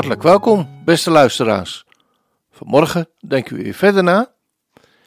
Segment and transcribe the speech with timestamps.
[0.00, 1.84] Hartelijk welkom, beste luisteraars.
[2.50, 4.34] Vanmorgen denken we weer verder na.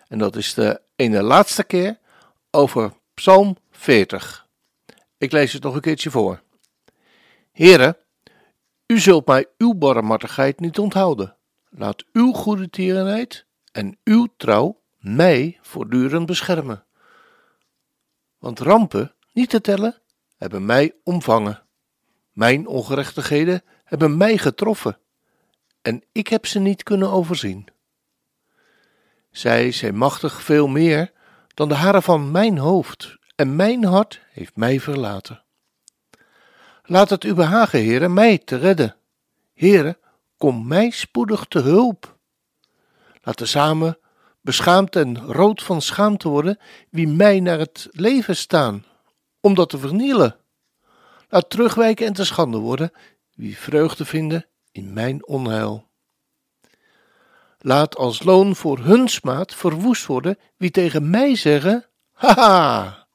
[0.08, 2.00] En dat is de ene laatste keer
[2.52, 4.48] over Psalm 40.
[5.18, 6.42] Ik lees het nog een keertje voor.
[7.52, 7.98] Heren,
[8.86, 11.36] u zult mij uw barmhartigheid niet onthouden.
[11.70, 16.86] Laat uw goede tierenheid en uw trouw mij voortdurend beschermen.
[18.38, 20.02] Want rampen, niet te tellen,
[20.38, 21.63] hebben mij omvangen.
[22.34, 24.98] Mijn ongerechtigheden hebben mij getroffen
[25.82, 27.68] en ik heb ze niet kunnen overzien.
[29.32, 31.12] Zij zijn machtig veel meer
[31.48, 35.44] dan de haren van mijn hoofd, en mijn hart heeft mij verlaten.
[36.84, 38.96] Laat het u behagen, heren, mij te redden.
[39.54, 39.98] Heren,
[40.38, 42.18] kom mij spoedig te hulp.
[43.22, 43.98] Laten samen
[44.42, 48.86] beschaamd en rood van schaamte worden wie mij naar het leven staan,
[49.40, 50.36] om dat te vernielen.
[51.34, 52.92] Laat terugwijken en te schande worden
[53.36, 55.88] wie vreugde vinden in mijn onheil.
[57.60, 63.08] Laat als loon voor hun smaad verwoest worden wie tegen mij zeggen: Haha!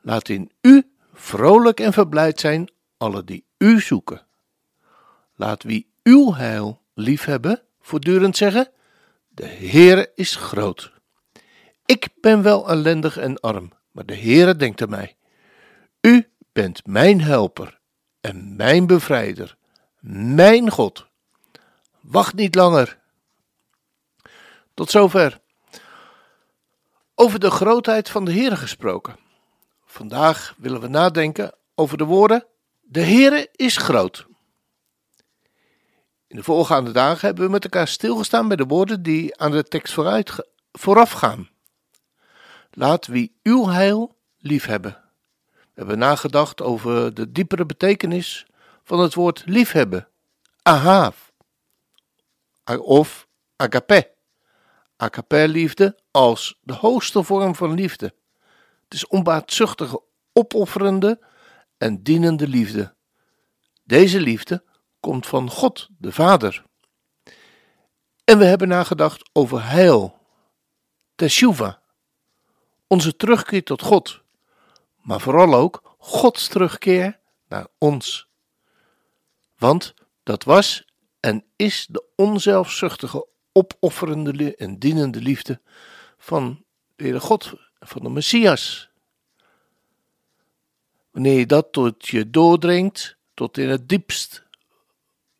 [0.00, 4.26] Laat in u vrolijk en verblijd zijn alle die u zoeken.
[5.34, 8.70] Laat wie uw heil liefhebben voortdurend zeggen:
[9.28, 10.92] De Heere is groot.
[11.84, 15.16] Ik ben wel ellendig en arm, maar de Heere denkt aan mij.
[16.00, 17.78] U bent mijn helper
[18.20, 19.56] en mijn bevrijder,
[20.00, 21.06] mijn God.
[22.00, 22.98] Wacht niet langer.
[24.74, 25.40] Tot zover.
[27.14, 29.16] Over de grootheid van de Heere gesproken.
[29.84, 32.46] Vandaag willen we nadenken over de woorden:
[32.80, 34.26] De Heere is groot.
[36.26, 39.64] In de voorgaande dagen hebben we met elkaar stilgestaan bij de woorden die aan de
[39.64, 41.48] tekst vooruit, vooraf gaan.
[42.70, 45.07] Laat wie uw heil liefhebben.
[45.78, 48.46] Hebben nagedacht over de diepere betekenis
[48.84, 50.08] van het woord liefhebben.
[50.62, 51.16] Ahav.
[52.78, 54.14] Of agape.
[54.96, 58.14] Agape liefde als de hoogste vorm van liefde.
[58.84, 60.02] Het is onbaatzuchtige,
[60.32, 61.24] opofferende
[61.76, 62.94] en dienende liefde.
[63.84, 64.64] Deze liefde
[65.00, 66.64] komt van God, de Vader.
[68.24, 70.18] En we hebben nagedacht over heil,
[71.14, 71.82] teshuva,
[72.86, 74.26] onze terugkeer tot God,
[75.08, 78.28] maar vooral ook Gods terugkeer naar ons.
[79.58, 80.84] Want dat was
[81.20, 85.60] en is de onzelfzuchtige, opofferende en dienende liefde
[86.18, 86.64] van
[86.96, 88.90] de God, van de Messias.
[91.10, 94.44] Wanneer je dat tot je doordringt, tot in het diepst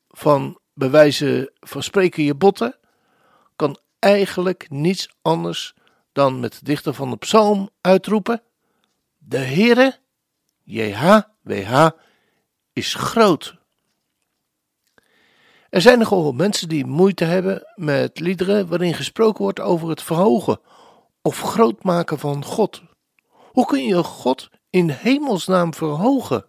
[0.09, 2.79] van bewijzen van spreken je botten,
[3.57, 5.75] kan eigenlijk niets anders
[6.13, 8.43] dan met de dichter van de psalm uitroepen:
[9.29, 9.99] De Heere,
[10.63, 11.89] JHWH,
[12.73, 13.57] is groot.
[15.71, 20.61] Er zijn nogal mensen die moeite hebben met liederen waarin gesproken wordt over het verhogen
[21.23, 22.83] of grootmaken van God.
[23.29, 26.45] Hoe kun je God in hemelsnaam verhogen?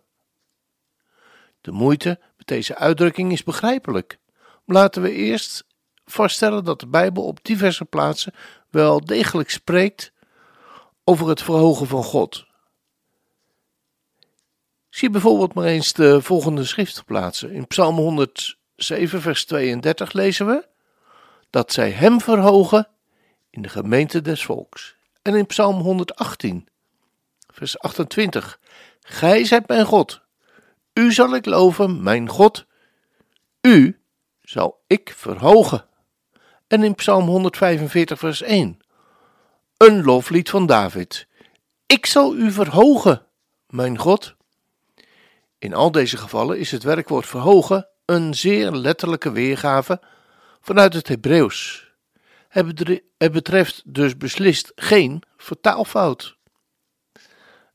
[1.62, 4.20] De moeite met deze uitdrukking is begrijpelijk.
[4.66, 5.66] Laten we eerst
[6.06, 8.34] vaststellen dat de Bijbel op diverse plaatsen
[8.70, 10.12] wel degelijk spreekt
[11.04, 12.48] over het verhogen van God.
[14.90, 17.52] Zie bijvoorbeeld maar eens de volgende schriftplaatsen.
[17.52, 20.68] In Psalm 107, vers 32 lezen we
[21.50, 22.88] dat zij hem verhogen
[23.50, 24.96] in de gemeente des volks.
[25.22, 26.68] En in Psalm 118,
[27.48, 28.60] vers 28,
[29.02, 30.22] Gij zijt mijn God,
[31.00, 32.66] u zal ik loven, mijn God.
[33.62, 34.00] U
[34.42, 35.86] zal ik verhogen.
[36.68, 38.80] En in Psalm 145, vers 1.
[39.78, 41.28] Een loflied van David.
[41.86, 43.26] Ik zal u verhogen,
[43.68, 44.36] mijn God.
[45.60, 50.02] In al deze gevallen is het werkwoord verhogen een zeer letterlijke weergave
[50.62, 51.88] vanuit het Hebreeuws.
[53.18, 56.38] Het betreft dus beslist geen vertaalfout.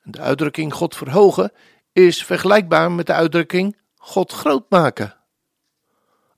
[0.02, 1.52] De uitdrukking God verhogen
[1.92, 5.16] is vergelijkbaar met de uitdrukking God groot maken.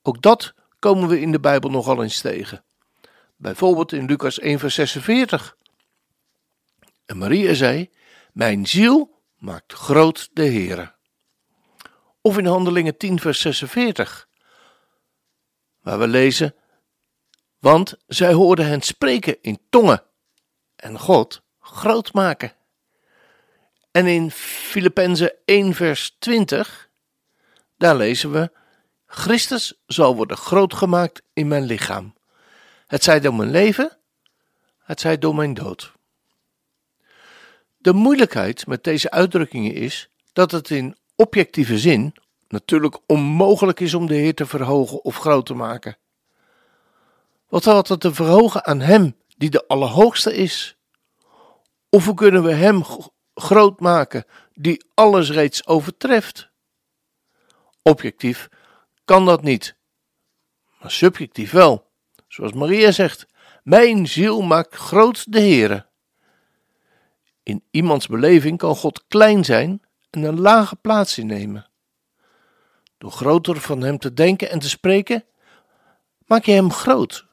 [0.03, 2.65] Ook dat komen we in de Bijbel nogal eens tegen.
[3.37, 5.57] Bijvoorbeeld in Lucas 1, vers 46.
[7.05, 7.91] En Maria zei:
[8.33, 10.96] Mijn ziel maakt groot de Heere.
[12.27, 14.29] Of in Handelingen 10 vers 46,
[15.83, 16.55] waar we lezen,
[17.59, 20.03] want zij hoorden hen spreken in tongen
[20.77, 22.53] en God groot maken.
[23.91, 26.89] En in Filippenzen 1 vers 20,
[27.77, 28.51] daar lezen we,
[29.07, 32.15] Christus zal worden groot gemaakt in mijn lichaam.
[32.87, 33.99] Het zij door mijn leven,
[34.79, 35.93] het zij door mijn dood.
[37.77, 42.15] De moeilijkheid met deze uitdrukkingen is dat het in objectieve zin
[42.49, 45.99] natuurlijk onmogelijk is om de Heer te verhogen of groot te maken.
[47.49, 50.77] Wat had het te verhogen aan Hem die de Allerhoogste is?
[51.89, 52.85] Of hoe kunnen we Hem
[53.35, 54.25] groot maken
[54.55, 56.51] die alles reeds overtreft?
[57.83, 58.49] Objectief
[59.05, 59.77] kan dat niet,
[60.81, 61.91] maar subjectief wel.
[62.29, 63.27] Zoals Maria zegt:
[63.63, 65.87] Mijn ziel maakt groot de Heere.
[67.43, 69.86] In iemands beleving kan God klein zijn
[70.17, 71.67] en een lage plaats innemen.
[72.99, 75.25] Door groter van Hem te denken en te spreken,
[76.27, 77.27] maak je Hem groot.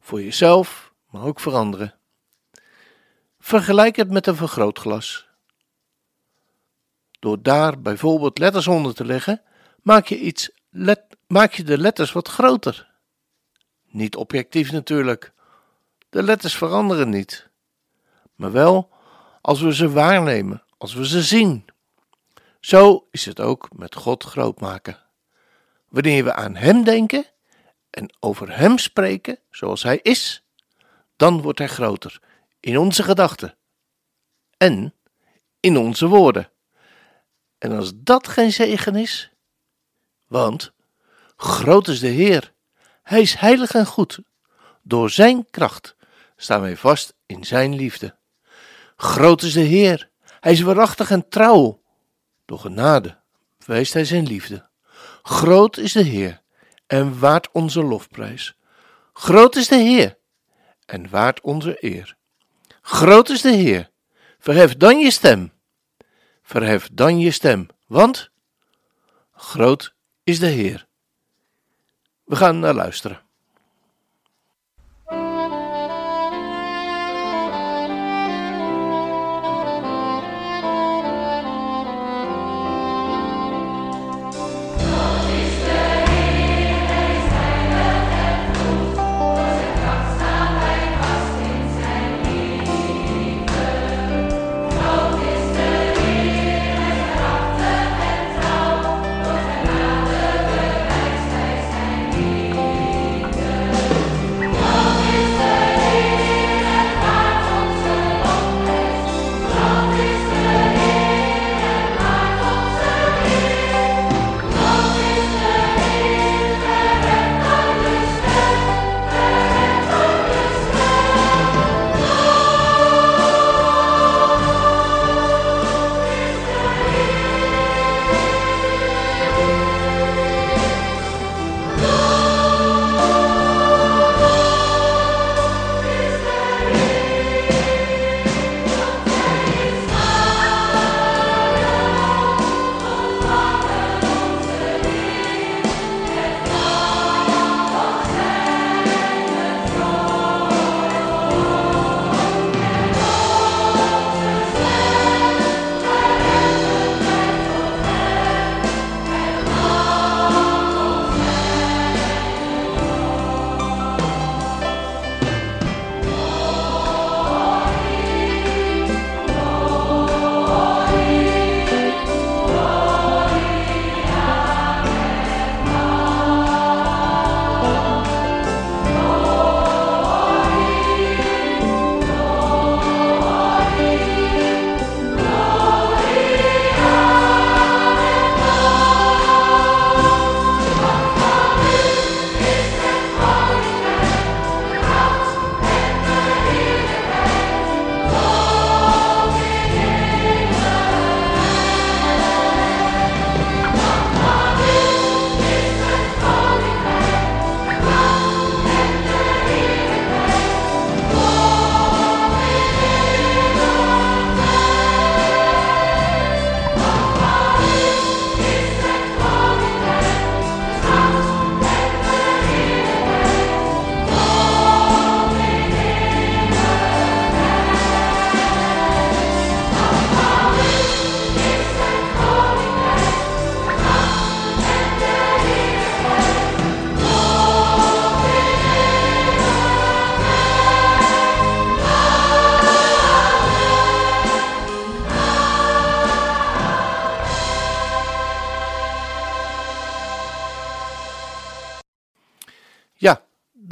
[0.00, 1.94] Voor jezelf, maar ook voor anderen.
[3.38, 5.28] Vergelijk het met een vergrootglas.
[7.18, 9.42] Door daar bijvoorbeeld letters onder te leggen,
[9.82, 12.90] maak je, iets let, maak je de letters wat groter.
[13.88, 15.32] Niet objectief natuurlijk.
[16.08, 17.48] De letters veranderen niet.
[18.34, 18.90] Maar wel
[19.40, 21.70] als we ze waarnemen, als we ze zien.
[22.62, 24.98] Zo is het ook met God groot maken.
[25.88, 27.26] Wanneer we aan Hem denken
[27.90, 30.44] en over Hem spreken zoals Hij is,
[31.16, 32.20] dan wordt Hij groter
[32.60, 33.56] in onze gedachten
[34.56, 34.94] en
[35.60, 36.50] in onze woorden.
[37.58, 39.32] En als dat geen zegen is,
[40.26, 40.72] want
[41.36, 42.52] groot is de Heer,
[43.02, 44.18] Hij is heilig en goed.
[44.82, 45.96] Door Zijn kracht
[46.36, 48.16] staan wij vast in Zijn liefde.
[48.96, 50.10] Groot is de Heer,
[50.40, 51.81] Hij is waarachtig en trouw.
[52.44, 53.20] Door genade
[53.66, 54.68] wijst Hij Zijn liefde.
[55.22, 56.42] Groot is de Heer
[56.86, 58.56] en waard onze lofprijs.
[59.12, 60.18] Groot is de Heer
[60.86, 62.16] en waard onze eer.
[62.82, 63.90] Groot is de Heer,
[64.38, 65.52] verhef dan je stem.
[66.42, 68.30] Verhef dan je stem, want
[69.32, 70.86] groot is de Heer.
[72.24, 73.20] We gaan naar luisteren.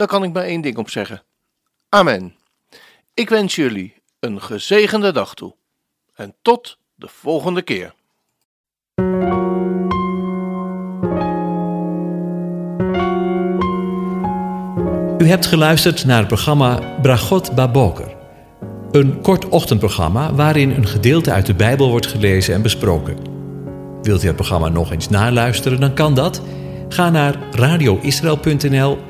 [0.01, 1.23] Daar kan ik maar één ding op zeggen.
[1.89, 2.35] Amen.
[3.15, 5.55] Ik wens jullie een gezegende dag toe.
[6.15, 7.95] En tot de volgende keer.
[15.19, 18.17] U hebt geluisterd naar het programma Bragot Baboker.
[18.91, 23.17] Een kort ochtendprogramma waarin een gedeelte uit de Bijbel wordt gelezen en besproken.
[24.03, 26.43] Wilt u het programma nog eens naluisteren, dan kan dat.
[26.89, 29.10] Ga naar radioisrael.nl